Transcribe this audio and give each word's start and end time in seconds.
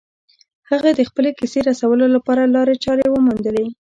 هغه 0.69 0.89
د 0.93 1.01
خپلې 1.09 1.31
کیسې 1.39 1.59
رسولو 1.69 2.05
لپاره 2.15 2.51
لارې 2.55 2.75
چارې 2.83 3.05
وموندلې 3.09 3.65